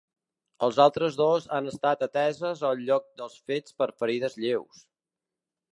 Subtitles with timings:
[0.67, 4.83] Els altres dos han estat ateses al lloc dels fets per ferides lleus.